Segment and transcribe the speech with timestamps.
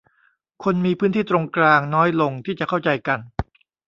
[0.63, 3.19] คนมีพื้นที่ตรงกลางน้อยลงที่จะเข้าใจกัน